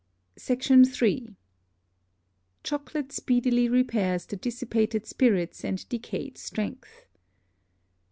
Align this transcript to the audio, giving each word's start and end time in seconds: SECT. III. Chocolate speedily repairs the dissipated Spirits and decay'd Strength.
SECT. 0.35 0.71
III. 0.99 1.35
Chocolate 2.63 3.11
speedily 3.11 3.69
repairs 3.69 4.25
the 4.25 4.35
dissipated 4.35 5.05
Spirits 5.05 5.63
and 5.63 5.87
decay'd 5.89 6.39
Strength. 6.39 7.05